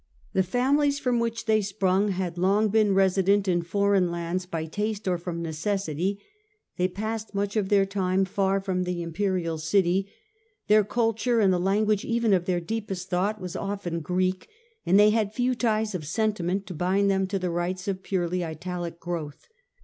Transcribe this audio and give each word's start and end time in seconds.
The 0.33 0.41
families 0.41 0.97
from 0.97 1.19
which 1.19 1.45
they 1.45 1.61
sprung 1.61 2.07
had 2.07 2.33
been 2.33 2.41
long 2.41 2.69
resident 2.91 3.47
in 3.47 3.61
foreign 3.61 4.09
lands; 4.09 4.47
by 4.47 4.65
taste 4.65 5.07
or 5.07 5.19
from 5.19 5.43
necessity 5.43 6.19
they 6.77 6.87
passed 6.87 7.35
much 7.35 7.55
of 7.55 7.69
their 7.69 7.85
time 7.85 8.25
far 8.25 8.59
from 8.59 8.81
the 8.85 9.03
imperial 9.03 9.59
city; 9.59 10.11
their 10.67 10.83
culture 10.83 11.39
and 11.39 11.53
the 11.53 11.59
language 11.59 12.03
even 12.03 12.33
of 12.33 12.45
their 12.45 12.59
deepest 12.59 13.11
thought 13.11 13.39
was 13.39 13.55
often 13.55 13.99
Greek, 13.99 14.47
and 14.87 14.99
they 14.99 15.11
had 15.11 15.35
few 15.35 15.53
ties 15.53 15.93
of 15.93 16.07
sentiment 16.07 16.65
to 16.65 16.73
bind 16.73 17.11
them 17.11 17.27
to 17.27 17.37
the 17.37 17.51
rites 17.51 17.87
of 17.87 18.01
purely 18.01 18.43
Italic 18.43 18.99
growth. 18.99 19.49